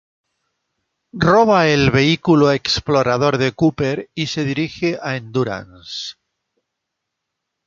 [1.27, 6.15] Roba el vehículo explorador de Cooper y se dirige al Endurance.